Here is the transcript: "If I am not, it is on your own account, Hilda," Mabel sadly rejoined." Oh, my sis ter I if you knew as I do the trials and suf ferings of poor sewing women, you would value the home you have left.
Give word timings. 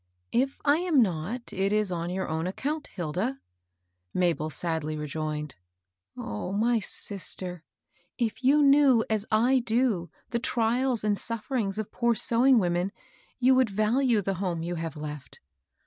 "If 0.31 0.59
I 0.65 0.77
am 0.77 0.99
not, 1.03 1.53
it 1.53 1.71
is 1.71 1.91
on 1.91 2.09
your 2.09 2.27
own 2.27 2.47
account, 2.47 2.87
Hilda," 2.87 3.39
Mabel 4.15 4.49
sadly 4.49 4.97
rejoined." 4.97 5.53
Oh, 6.17 6.51
my 6.53 6.79
sis 6.79 7.35
ter 7.35 7.57
I 7.63 7.93
if 8.17 8.43
you 8.43 8.63
knew 8.63 9.05
as 9.11 9.27
I 9.31 9.59
do 9.59 10.09
the 10.31 10.39
trials 10.39 11.03
and 11.03 11.15
suf 11.19 11.47
ferings 11.47 11.77
of 11.77 11.91
poor 11.91 12.15
sewing 12.15 12.57
women, 12.57 12.91
you 13.37 13.53
would 13.53 13.69
value 13.69 14.23
the 14.23 14.33
home 14.41 14.63
you 14.63 14.73
have 14.73 14.97
left. 14.97 15.39